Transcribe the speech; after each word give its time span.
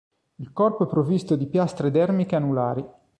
Il 0.37 0.51
corpo 0.51 0.85
è 0.85 0.87
provvisto 0.87 1.35
di 1.35 1.45
piastre 1.45 1.91
dermiche 1.91 2.35
anulari. 2.35 2.83